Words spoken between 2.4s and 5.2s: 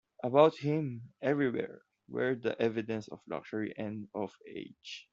evidences of luxury and of age.